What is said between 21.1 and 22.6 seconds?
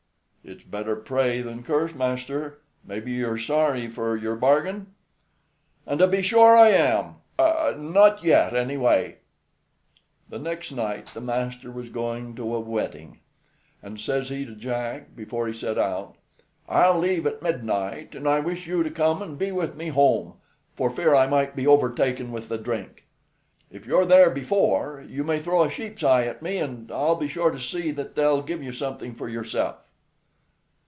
I might be overtaken with the